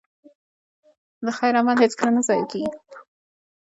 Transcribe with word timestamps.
د 1.25 1.27
خیر 1.37 1.53
عمل 1.59 1.77
هېڅکله 1.83 2.11
نه 2.17 2.21
ضایع 2.27 2.45
کېږي. 2.51 2.67